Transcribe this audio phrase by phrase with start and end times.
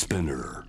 [0.00, 0.64] Spinner.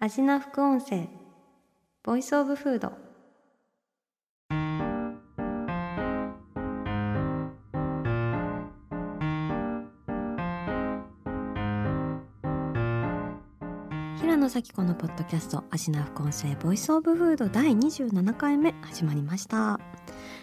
[0.00, 1.08] 味な副音声
[2.02, 2.99] Voice of Food
[14.20, 19.80] 平野咲子のポッドキャスト味な副音声 Voice of Food 第27回目始まりました。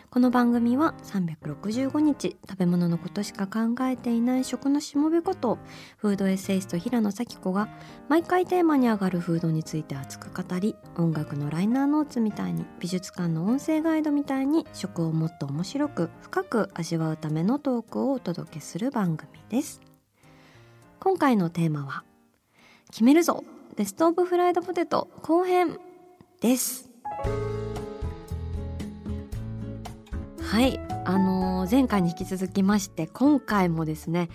[0.10, 5.60] この番組は365日食べ物のことしか考えていない食のしもべこと
[5.98, 7.70] フードエッセイスト平野咲子が
[8.10, 19.82] 毎回テーマに上がるフードについて熱く語り音楽のライナーノーツみたいに美術館の音声ガイドみたいに食をもっと面白く深く味わうためのトークをお届けする番組です。
[21.00, 22.04] 今回のテーマは
[22.90, 23.44] 決めるぞ！
[23.78, 25.78] ベストオブフライドポテト後編
[26.42, 26.90] です。
[31.10, 34.28] あの前回に引き続きまして今回もですね、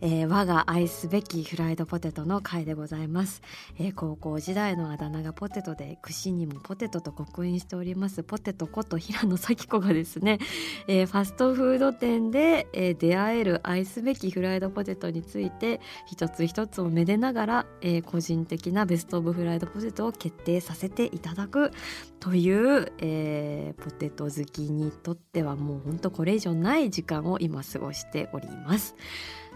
[0.00, 3.42] えー我が愛すべきフライドポテトの回でございます、
[3.80, 8.22] えー高校時代のあだ名がポテトで串にもポテトと刻印しております。
[8.22, 10.38] ポテトこと平野咲子がですね、
[10.86, 21.72] えーファストフード店で、え出会える愛すべきフライドポテトについて一つ一つをめでながら、え個人的なベストオブフライドポテトを決定させていただく
[22.20, 28.94] という、えポテト好きにとってはもうほんとこれ以上ない時間を今過ごしております。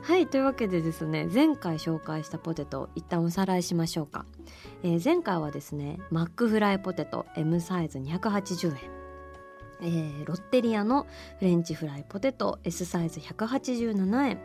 [0.01, 4.25] はいというわけでですね前回紹介したポテト一旦おさらいしましょうか、
[4.83, 8.77] えー前回はですねマックフライポテト M サイズ280円。
[9.83, 11.07] えーロッテリアの
[11.39, 14.39] フレンチフライポテト S サイズ187円。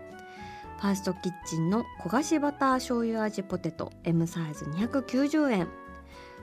[0.81, 5.69] ファーストキッチンの焦がしバター醤油味ポテト M サイズ290円。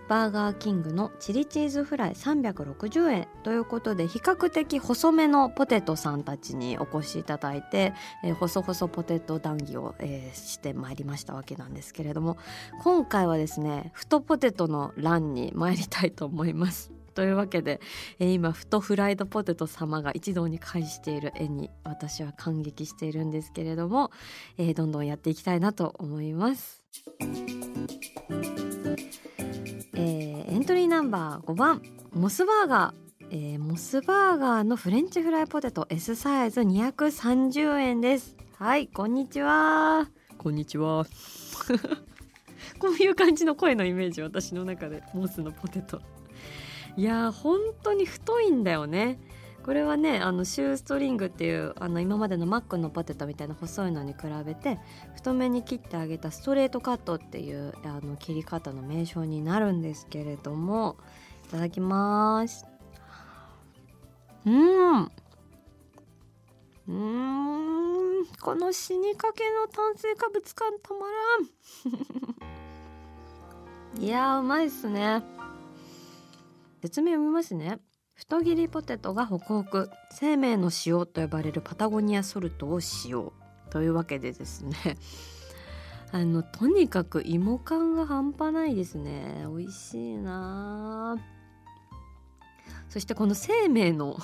[0.08, 12.36] バーガーキングのチリチーズフライ360円ということで比較的細めのポテトさんたちにお越しいただいて、えー細々ポテト談義を、えーしてまいりましたわけなんですけれども
[12.82, 16.92] 今回はですね太ポテトの欄に参りたいと思います。
[17.16, 17.80] というわけで、
[18.18, 24.10] えー今太フライドポテト様が一堂に会している絵に私は感激しているんですけれども、
[24.58, 26.82] えーどんどんやっていきたいなと思います。
[29.94, 31.82] えーエントリーナンバー5番。
[32.12, 35.86] モスバーガー、えーモスバーガーのフレンチフライポテト。
[35.90, 36.60] S サイズ。
[36.60, 38.36] 230円です。
[38.58, 40.08] はいこんにちは。
[40.38, 41.04] こんにちは。
[42.78, 45.02] こういう感じの声のイメージ私の中で。
[45.14, 46.00] モスのポテト。
[46.96, 49.18] いやー本当に太いんだよね。
[49.66, 54.78] これはねあのシューストリングっていうあの今までのマックのポテトみたいな細いのに比べて
[55.16, 60.96] 太めに切ってあげたストレートカットっていうあの切り方の名称になるんですけれども
[61.46, 62.64] いただきます。
[64.46, 65.10] うん。
[66.86, 68.24] うん。
[68.40, 71.16] この死にかけの炭水化物感たまら
[73.98, 74.00] ん。
[74.00, 75.24] いやうまいっすね。
[76.82, 77.80] 説明読みますね。
[78.16, 83.34] 太切りポテトがホクホク生命の塩と呼ばれるパタゴニアソルトを使用
[83.70, 84.76] というわけでですね。
[86.12, 89.44] あのとにかく芋感が半端ないですね。
[89.48, 91.16] 美味しいな
[92.88, 94.16] そしてこの生命の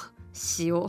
[0.58, 0.88] 塩。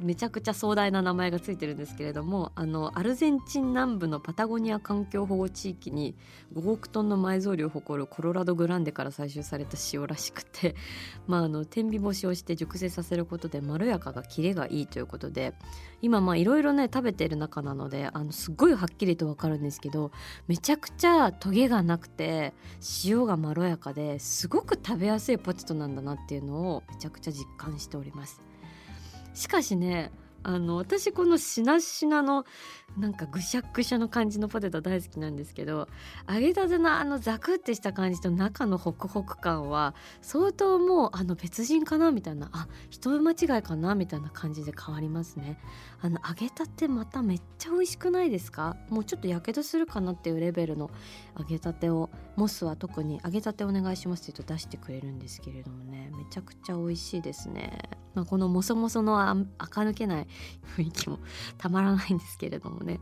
[0.00, 6.14] めちゃくちゃ壮大な名前がついてるんですけれどもあのアルゼンチン南部のパタゴニア環境保護地域に
[6.54, 10.76] 5億トンの埋蔵量を誇るコロラドグランデから採集された塩らしくて、
[11.26, 15.54] まあ、あの天日干しをして熟成させることでまろやかがキレがいいということで
[16.00, 20.12] 今まあいろいろね食べてる中なのであのすごいはっきりとわかるんですけど
[20.46, 22.54] めちゃくちゃトゲがなくて
[23.04, 28.47] 塩がまろやかですごく食べやすいポテトなんだなっていうのをめちゃくちゃ実感しております。
[29.38, 30.10] しかしね
[30.42, 32.44] あの私このしなしなの
[32.96, 35.88] なんかぐしゃぐしゃの感じのポテト大好きなんですけど
[36.28, 45.60] 揚げたてのあのザクってした感じと中のホクホク感は相当もうあの別人かなみたいなあ人間違いかなみたいな感じで変わりますね。
[46.00, 48.76] あの揚げたてまためっちゃ美味しくないですか？
[48.88, 50.90] もうちょっとやけどするかなっていうレベルの
[51.36, 56.10] 揚げたてをモスは特に揚げたてお願いしますって言うと出してくれるんですけれどもね。
[56.16, 57.80] めちゃくちゃ美味しいですね、
[58.14, 60.26] まあ、このモソモソのあ垢抜けない
[60.76, 61.18] 雰囲気も
[61.56, 63.00] たまらないんですけれどもね。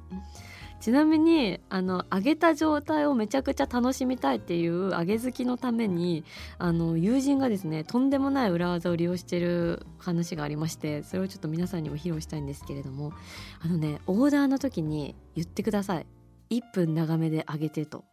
[0.80, 6.24] ちなみにあの揚げた状態をめちゃくちゃ楽しみたいっていう揚げ好きのために
[6.58, 13.12] あの友人がですねとんでもない裏技を利用してる話がありましてそれをちょっと皆さんにも披露したいんですけれども
[13.60, 16.06] あのねオーダーの時に言ってください。
[16.50, 18.04] 1分長めで揚げてと。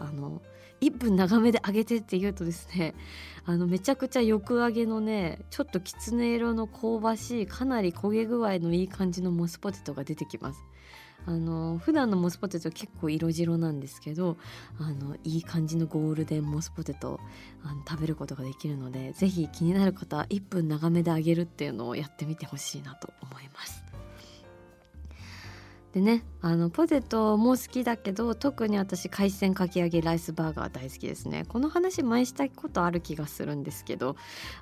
[0.00, 0.42] あの
[0.80, 2.94] 1分長めで揚げてって言うとですね
[3.44, 10.60] あのめちゃくちゃよく揚げのねちょっときつね色の香ばしいかなり焦げ具合のいい感じのモスポテトが出てきます。
[11.28, 14.38] あの普段のモスポテト結構色白なんですけど
[14.80, 17.20] あのいい感じのゴールデンモスポテト
[17.62, 23.87] あの食べることができるので是非気になる方は1分長めで揚げるっていうのをやってみてほしいなと思います。
[25.98, 31.44] でねあのポテトも好きだけど特に私海鮮かき揚げライスバーガー大好きですね。
[31.48, 34.14] この話前したことある気がするんですけど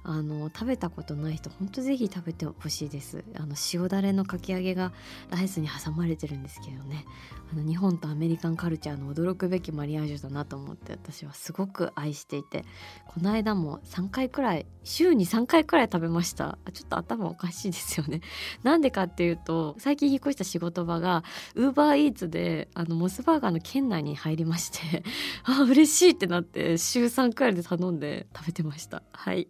[0.03, 3.25] あの食べたことない人ほんとぜひ食べてほしいです。
[3.35, 4.93] あの塩だれのかき揚げが
[5.29, 7.05] ライスに挟まれてるんですけどね。
[7.53, 12.65] あの日本とアメリカンカルチャーの驚くべきマリアージュだなと思って私はすごく愛していて
[13.07, 16.59] この間も3回くらい週に3回くらい食べました。
[16.73, 18.23] ちょっと頭おかしいですよね。
[18.63, 21.23] なんでかっていうと最近引っ越した仕事場が
[21.55, 25.03] ウーバーイーツであのモスバーガーの県内に入りまして
[25.45, 29.03] あ嬉しいってなって週3くらいで頼んで食べてました。
[29.13, 29.49] はい。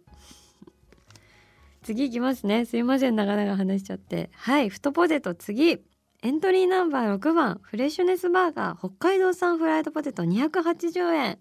[1.83, 2.65] 次いきますね。
[2.65, 4.29] すいません長々話しちゃって。
[4.33, 4.69] はい。
[4.69, 5.79] 太ポテト次。
[6.23, 7.59] エントリーナンバー6番。
[7.61, 10.23] フレッシュネスバーガー北海道産フライドポテト。
[10.23, 11.39] 280円。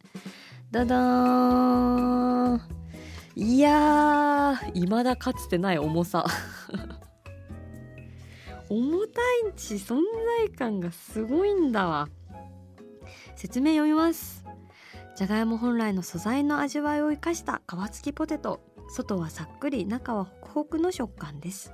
[0.70, 2.60] ダダーン。
[3.34, 6.24] いやー未だかつてない重さ。
[8.68, 10.00] 重たいし存
[10.40, 12.08] 在感がすごいんだわ。
[13.36, 14.44] 説明読みます。
[15.16, 18.60] じゃがいも本来の素材の味わいを生かした皮付きポテト。
[18.88, 21.72] 外はさっくり中はホクホクの食感です。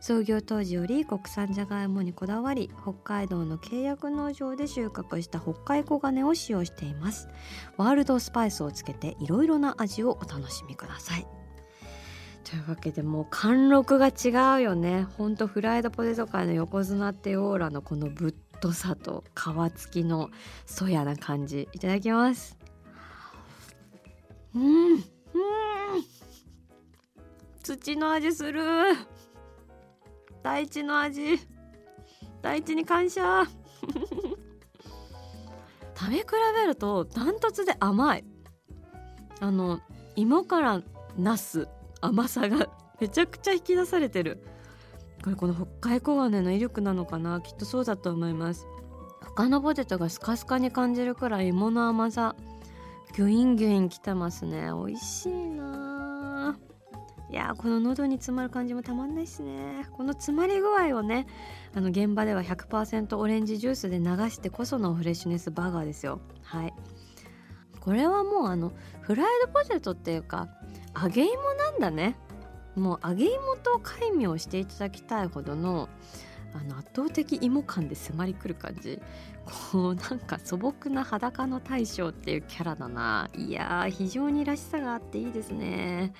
[0.00, 7.28] 創業当時より国産じゃがいもにこだわり北海道の契約農場で収穫した北海黄金を使用しています。
[7.78, 11.26] ワールドスパイスをつけていろいろな味をお楽しみください。
[12.44, 15.04] というわけでもう貫禄が違うよね。
[15.16, 20.30] ほんとフライドポテト界の横綱ってオーラのこのぶっとさと皮付きの
[20.66, 21.68] そやな感じ。
[21.72, 22.58] いただきます。
[24.54, 24.92] うん。
[24.92, 25.00] うん。
[27.62, 28.62] 土の味する。
[30.42, 31.40] 大地の味。
[32.42, 33.44] 大地に感謝。
[35.96, 36.24] 食べ比
[36.56, 38.24] べるとダントツで甘い。
[39.40, 39.80] あの
[40.14, 40.82] 芋から
[41.16, 41.68] ナス。
[42.04, 42.68] 甘さが
[43.00, 44.44] めちゃくちゃ引き出されてる。
[45.22, 47.40] これこの北海黄金の威力なのかな？
[47.40, 48.66] きっとそうだと思います。
[49.20, 52.36] 他のポテトがスカスカに感じるくらい芋の甘さ。
[53.16, 54.70] ギュインギュインきてますね。
[54.86, 56.58] 美味しいな。
[57.30, 59.88] いやこの喉に詰まる感じもたまんないですね。
[59.92, 61.26] この詰まり具合をね
[61.74, 66.20] あの現場では100%オレンジジュースで流してこそのフレッシュネスバーガーですよ。
[66.42, 66.74] はい。
[67.80, 70.48] これはもうあのフライドポテトっていうか
[71.00, 72.16] 揚げ芋なんだね
[72.76, 75.88] もう揚げ芋と戒名していただきたいほどの
[76.54, 79.00] あの圧倒的芋感で迫りくる感じ
[79.72, 86.12] こうなんか素朴な裸の大将っていうキャラだないやー非常にらしさがあっていいですね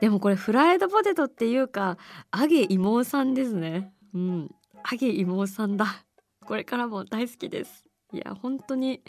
[0.00, 1.96] でもこれフライドポテトっていうか
[2.36, 4.50] 揚げ芋さんですねうん
[4.90, 6.04] 揚げ芋さんだ
[6.44, 9.00] これからも大好きですいや本当に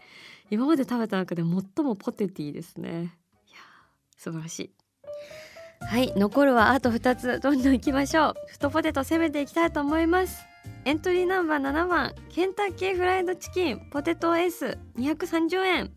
[0.52, 3.18] 今まで食べた中で最もポテティですね
[4.22, 4.72] 素晴らしい
[5.82, 7.40] はい残るはあと2つ。
[7.40, 8.36] どんどんいきましょう。
[8.50, 10.46] 太ポテト攻めていきたいと思います。
[10.86, 12.14] エントリーナンバー7番。
[12.30, 13.90] ケンタッキーフライドチキン。
[13.90, 14.78] ポテトエース。
[15.00, 15.92] 230円。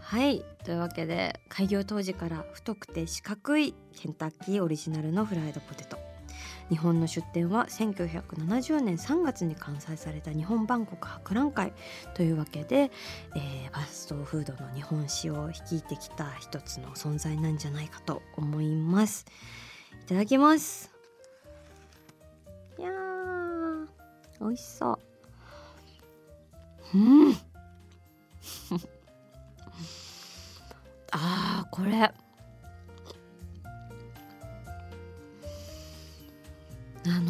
[0.00, 6.09] はいというわけで開業当時から太くて四角いケンタッキーオリジナルのフライドポテト。
[6.70, 11.72] 日本の出店は1970年3月に開催された日本万国博覧会
[12.14, 12.92] というわけで、
[13.34, 19.26] えー、ファストフードの日本史を率いてきた一つの存在なんじゃないかと思います。
[20.04, 20.92] いただきます。
[22.78, 23.88] いやー
[24.40, 24.98] 美味しそう。
[26.94, 26.98] う
[27.30, 27.32] ん。
[31.10, 32.12] あーこれ。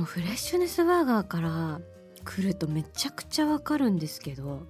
[0.00, 1.80] のフレッシュネスバーガーから
[2.25, 4.62] 来るとめちゃくちゃわかるんですけど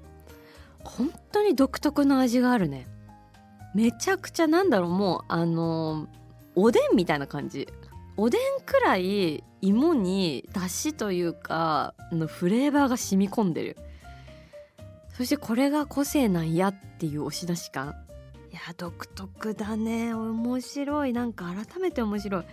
[0.82, 2.86] 本当に独特の味があるね。
[3.74, 6.08] めちゃくちゃなんだろうもうあの
[6.56, 7.68] おでんみたいな感じ。
[8.16, 13.76] おでんくらい芋にだしというかのフレーバーが染み込んでる。
[15.10, 17.94] そしてこれが個性なんやっていう押し出し感。
[18.66, 20.14] や独特だね。
[20.14, 21.12] 面白い。
[21.12, 22.44] なんか改めて面白い。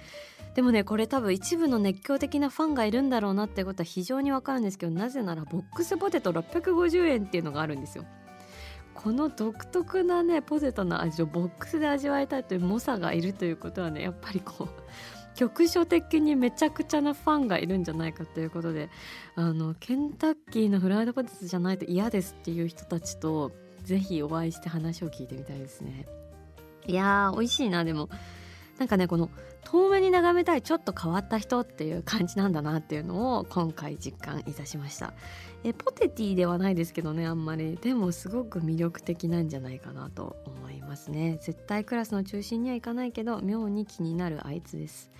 [0.56, 8.06] でもねこれ多分一部の熱狂的なファンがいるんだろうなってことは非常にわかるんですけどなぜならボックスポテト650円っていうのがあるんですよ。
[8.96, 18.90] この独特なねポテトの味をボックスで味わいたいという猛者がいるということはねやっぱりこう局所的にめちゃくちゃなファンがいるんじゃないかということで
[19.36, 23.52] あのケンタッキーのフライドポテトじゃないと嫌ですっていう人たちと
[23.88, 26.06] ぜひお会いして話を聞いてみたいですね。
[26.88, 27.86] いやー美味しいな。
[27.86, 28.10] でも
[28.80, 29.30] なんかねこの
[29.64, 35.14] 遠目に眺めたいちょっと変わった人っていう感じなんだなっていうのを今回実感いたしました。
[35.64, 37.78] えポテティではないですけどねあんまり。
[37.78, 41.40] でもすごく魅力的なんじゃないかなと思いますね。
[41.42, 45.12] 絶対クラスの中心にはいかないけど妙に気になるあいつです。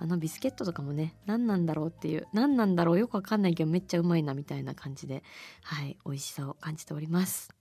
[0.00, 5.22] あのビスケットとかもね何なんだろうっていう何なんだろうよくわかんないけどめっちゃうまいなみたいな感じで
[5.62, 7.57] はい美味しさを感じております。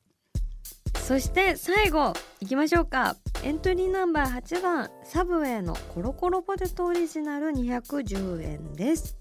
[1.07, 2.11] そして最後
[2.41, 3.15] いきましょうか。
[3.41, 9.15] エントリーナンバー8番サブウェイのコロコロポテトオリジナル210円です。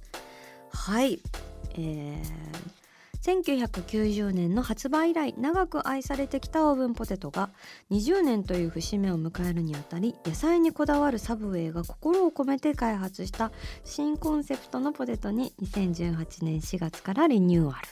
[0.72, 1.20] はい。
[1.76, 7.50] えー、1990年の発売以来長く愛されてきたオーブンポテトが
[7.92, 13.52] 20年という節目を迎えるにあたり野菜にこだわるサブウェイが心を込めて開発した
[13.84, 17.88] 新コンセプトのポテトに2018年4月からリニューアル。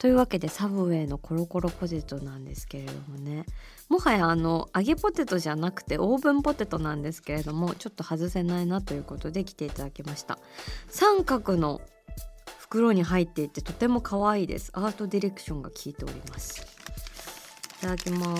[0.00, 3.44] というわけでサブウェイのコロコロポテトなんですけれどもね。
[3.90, 10.38] もはやあの揚げポテトじゃなくてオーブンポテトなんですけれどもちょっと外せないなということで来ていただきました。
[10.88, 11.82] 三角の
[12.58, 14.70] 袋に入っていてとても可愛いです。
[14.72, 16.62] アートディレクションが効いております。
[17.78, 18.36] いただきま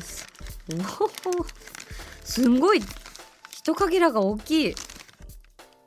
[0.00, 0.26] す。
[0.70, 1.08] おお
[2.24, 2.80] すんごい
[3.50, 4.74] 一かけらが大きい。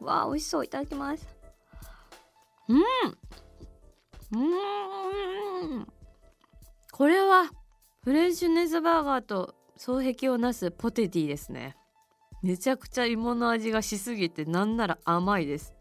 [0.02, 0.66] わあ美味しそう。
[0.66, 1.28] いただきます。
[2.70, 2.84] うん。
[4.36, 5.88] うん。
[6.92, 7.52] これは
[8.04, 11.76] フレンチネスバーガーと双璧をなすポテティですね。
[12.44, 15.74] めちゃくちゃ芋の味がしすぎてなんなら甘いです。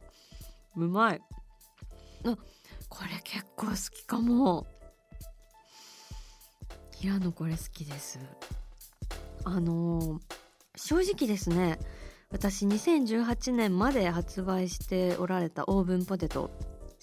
[0.76, 1.20] うまい。
[2.24, 2.36] あ
[2.88, 4.66] これ結構好きかも。
[6.92, 8.18] 平野これ好きです。
[9.44, 10.20] あのー、
[10.76, 11.78] 正直ですね
[12.30, 16.50] 私2018年まで発売しておられたオーブンポテト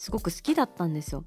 [0.02, 1.26] すごく好きだったんですよ。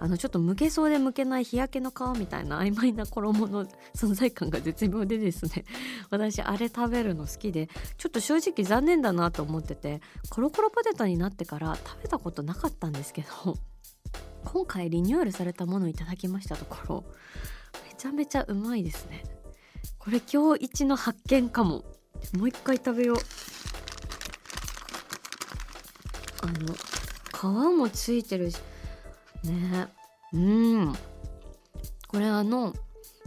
[0.00, 5.66] あのちょっと剥けそうで剥けない日焼けの皮みたいな曖昧な衣の存在感が絶妙でですね。
[6.08, 10.00] 私あれ食べるの好きでちょっと正直残念だなと思ってて
[10.30, 13.58] コロコロポテトになってから食べたことなかったんですけど
[14.42, 17.04] 今回リニューアルされたものをいただきましたところ
[17.86, 19.22] めちゃめちゃうまいですね。
[19.98, 21.84] これ今日一の発見かも。
[22.32, 23.18] もう一回食べよう。
[26.40, 26.97] あの
[27.38, 27.44] 皮
[27.76, 28.56] もついてるし。
[29.44, 29.88] ね。
[30.32, 30.92] うん。
[32.08, 32.74] これあの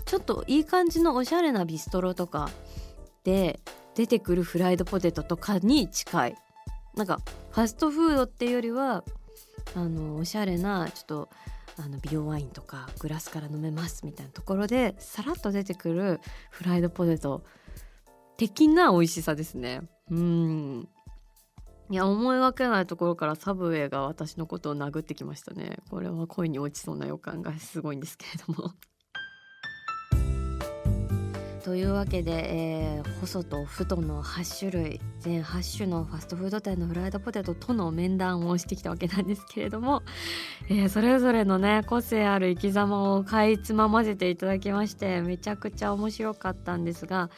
[0.06, 2.50] ちょっといい感じのおしゃれなビストロとか
[3.24, 3.60] で
[3.96, 6.36] 出てくるフライドポテトとかに近い。
[6.96, 9.04] なんかファストフードっていうよりは
[9.76, 11.30] あのおしゃれなちょっと
[11.78, 17.44] あの美容ワインとかグラスから飲めますみたいなところでさらっと出てくるフライドポテト。
[18.38, 19.82] 的な美味しさですね。
[20.10, 20.90] うん。
[21.92, 25.80] いや思いがけないところからサブウェイが私のことを殴ってきましたね。
[25.90, 28.72] これは恋に落ちそうな予感がすごいんですけれども。
[31.66, 40.02] というわけで、えー、細と太の8種類全8種のファストフード店のフライドポテトとの面談をしてきたわけなんですけれども、
[40.70, 47.30] えー、それぞれのね個性ある生き様をかいつままぜていただきましてめちゃくちゃ面白かったんですが、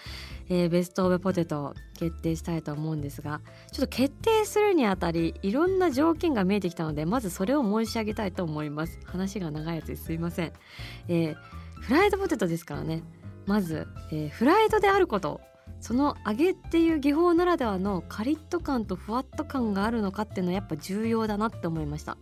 [0.49, 8.99] えー、ベスト・オブ・ポテトを決定したいと思うんですがちょっと決定するにあたりいろんな条件が見えてきたのでまずそれを申し上げたいと思います。
[9.05, 10.53] 話が長いやつですいません、
[11.07, 11.35] えー、
[11.81, 13.03] フライドポテトですからね。
[13.45, 15.41] まず、えー、フライドであること
[15.81, 22.17] その揚げっていう技法ならではのカリッと感とふわっと感があるのかっていうのはやっぱ重要だなって思いました。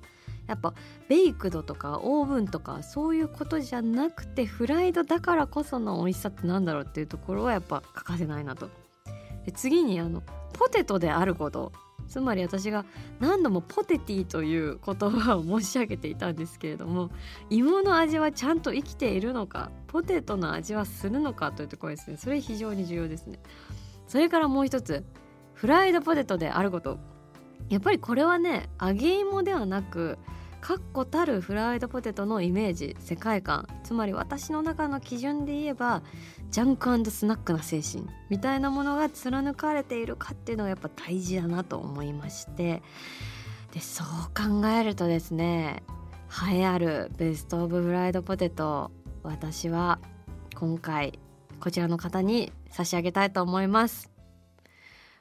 [0.47, 0.73] やっぱ
[1.07, 8.69] ベイクドとかオーブンとかそういうことじゃなくてフライドだからこその美味しさってなんだろうっていうところはやっぱ欠かせないなと。
[9.45, 10.21] で次にあの
[10.53, 11.71] ポテトであること。
[12.07, 12.83] つまり私が
[13.21, 17.09] 何度もポテティという言葉を申し上げていたんですけれども
[17.49, 22.17] 芋の味はちゃんと生きているのかポテトの味はするのかというところですね。
[22.17, 23.39] それ非常に重要ですね。
[24.07, 25.05] それからもう一つ
[25.53, 26.99] フライドポテトであること。
[27.69, 30.17] やっぱりこれはね揚げ芋ではなく
[30.61, 33.67] 確固たるフライドポテトのイメージ世界観。
[33.83, 36.03] つまり私の中の基準で言えば
[36.51, 42.81] ジャンクスナックな精神みたいなものが貫かれているかっていうのがやっぱ大事だなと思いまして。
[43.73, 45.81] でそう考えるとですね
[46.51, 48.91] 栄えあるベスト・オブ・フライドポテト
[49.23, 49.99] 私は
[50.55, 51.19] 今回
[51.61, 54.11] こちらの方に差し上げたいと思います。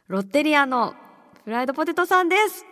[0.09, 0.94] ロッテリアの
[1.44, 2.66] フライドポテトさんです。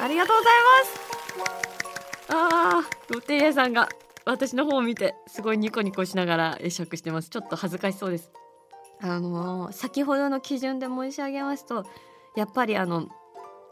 [0.00, 2.32] ありがとうございます。
[2.32, 3.88] あーロッテリアさんが
[4.24, 7.28] 私の方を見てすごいニコニコしながら会釈してます。
[7.28, 8.30] ちょっと恥ずかしそうです。
[9.00, 11.86] あのー、先ほどの基準で申し上げますと
[12.36, 13.08] やっぱりあの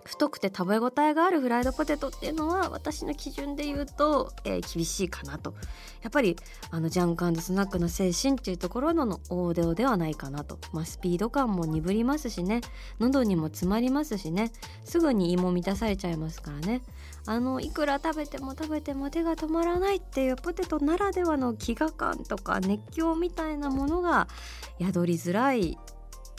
[0.07, 5.55] 太くて食べ応えがあるフライドポテトっていうのは私の基準で言うと、えー、厳しいかなと。
[6.03, 6.37] やっぱり
[6.71, 12.61] あのジャンクスナックの精神っていうところのオーデオではないかなと、まあ、スピード感も鈍りますしね。
[13.01, 14.53] 喉にも詰まりますしね。
[14.85, 16.83] すぐに胃も満たされちゃいますからね。
[17.27, 24.29] あのいくら食べても食べても手が止まらないっていうポテトならではの飢餓感とか熱狂みたいなものが
[24.81, 25.77] 宿りづらい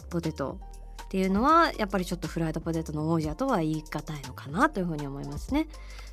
[0.09, 0.59] ポテト
[1.07, 5.67] っていうのはやっぱりちょっとフライドポテトの王者とは言い難いのかなというふうに思いますね。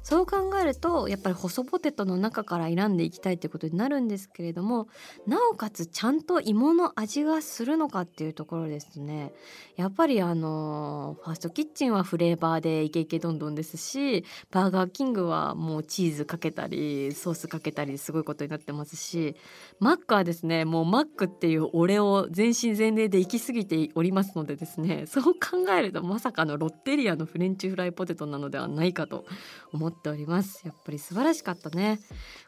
[0.04, 4.86] そう考えるとやっぱり細ポテトの中から選んでいきたいってことになるんですけれども
[5.26, 9.32] なおかつちゃんと芋の味がするのかっていうところですね
[9.76, 19.36] やっぱりあのファーストキッチンはフレーバーでイケイケどんどんですしバーガーキングはもうチーズかけたりソースかけたりすごいことになってますし
[19.80, 20.64] マックはですね。
[20.64, 25.06] もうマックっていう俺を全身全霊で行き過ぎておりますのでですね。
[25.08, 29.24] そう考えるとまさかのロッテリアのフレンチフライポテトなのではないかと
[29.72, 30.62] 思っております。
[30.64, 32.00] やっぱり素晴らしかったね。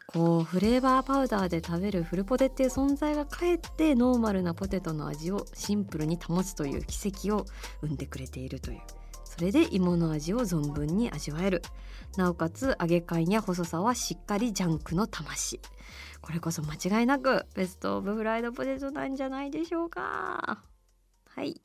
[0.07, 7.45] こうフレーバーパウダーで食べるフルポテっていう存在がかえってノーマルなポテトの味をシンプルに保つという奇跡を
[7.81, 8.79] 生んでくれているという。
[9.25, 11.61] それで芋の味を存分に味わえる。
[12.15, 15.59] なおかつ揚げ感や細さはしっかりジャンクの魂。
[16.27, 20.61] これこそ間違いなくベストオブフライドポテトなんじゃないでしょうか。
[21.29, 21.55] はい。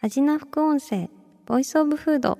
[0.00, 1.08] 味な副音声
[1.46, 2.36] ボイスオブフード。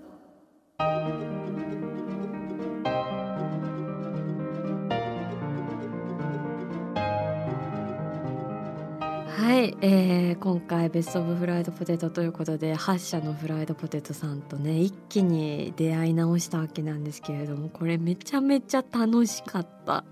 [9.29, 20.05] はい、えー、今回ベスト・オブ・フライド・ポテトということで8社のフライドポテトさんとね一気に出会い直したわけなんですけれどもこれめちゃめちゃ楽しかった。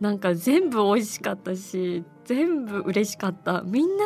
[0.00, 3.62] なんか全部美味しかったし全部嬉しかった。
[3.62, 4.04] みんな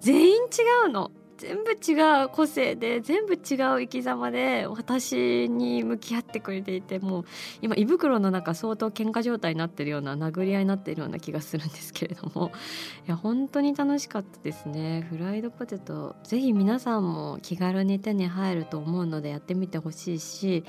[0.00, 1.10] 全員違うの。
[1.38, 3.38] 全部違う個性で全部違う
[3.80, 7.24] 生き様で私に向き合ってくれていてもう
[7.62, 12.50] 今胃袋の中相当喧嘩状態になってるような殴り合いになってるような気がするんですけれども。
[13.06, 15.06] いや本当に楽しかったですね。
[15.08, 16.16] フライドポテト。
[16.24, 20.64] ぜひ皆さんも気軽に手に入ると思うのでやってみてほしいし。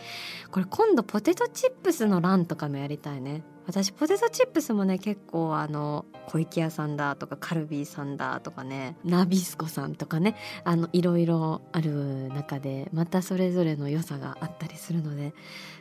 [0.51, 3.43] これ今度ポテトチップスのランとかもやりたいね。
[3.69, 15.35] 私ポテトチップスもね結構あの小池屋さんだとかカルビーさんだとかねナビスコさんとかねあのいろいろある中でまたそれぞれの良さがあったりするので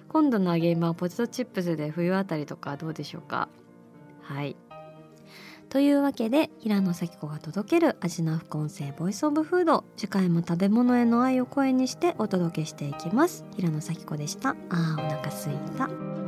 [0.08, 3.48] 今度の揚げ芋はポテトチップスで冬あたりとかどうでしょうか。
[4.20, 4.54] はい。
[5.70, 13.46] というわけで平野咲子が届ける味の副音声ボイスオブフード次回も食べ物への愛を声にしてお届けしていきます。
[13.56, 14.50] 平野咲子でした。
[14.68, 16.27] あーお腹すいた。